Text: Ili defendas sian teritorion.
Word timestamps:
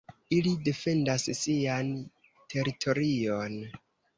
Ili 0.37 0.53
defendas 0.69 1.27
sian 1.41 1.91
teritorion. 2.55 3.63